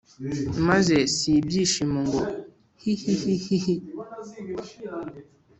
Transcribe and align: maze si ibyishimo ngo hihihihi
maze 0.67 0.95
si 1.15 1.29
ibyishimo 1.39 1.99
ngo 2.07 2.21
hihihihi 2.81 3.75